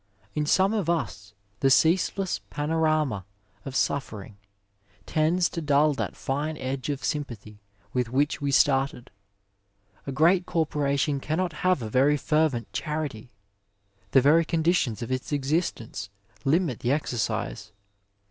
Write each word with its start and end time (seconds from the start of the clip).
In 0.33 0.47
some 0.47 0.73
of 0.73 0.89
us 0.89 1.35
the 1.59 1.69
ceaseless 1.69 2.39
panorama 2.49 3.23
of 3.65 3.75
suffering 3.75 4.35
tends 5.05 5.47
to 5.49 5.61
dull 5.61 5.93
that 5.93 6.15
fine 6.15 6.57
edge 6.57 6.89
of 6.89 7.03
sympathy 7.03 7.61
with 7.93 8.09
which 8.09 8.41
we 8.41 8.49
started. 8.49 9.11
A 10.07 10.11
great 10.11 10.47
corporation 10.47 11.19
cannot 11.19 11.53
have 11.61 11.83
a 11.83 11.89
very 11.91 12.17
fervent 12.17 12.73
charity; 12.73 13.29
the 14.09 14.21
very 14.21 14.43
conditions 14.43 15.03
of 15.03 15.11
its 15.11 15.31
existence 15.31 16.09
limit 16.45 16.79
the 16.79 16.91
exercise. 16.91 17.71